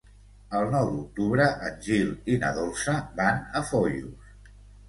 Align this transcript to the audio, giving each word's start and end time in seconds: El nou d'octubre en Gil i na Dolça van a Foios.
El 0.59 0.69
nou 0.75 0.87
d'octubre 0.93 1.45
en 1.67 1.77
Gil 1.89 2.09
i 2.33 2.39
na 2.45 2.51
Dolça 2.57 2.97
van 3.23 3.47
a 3.61 3.63
Foios. 3.73 4.35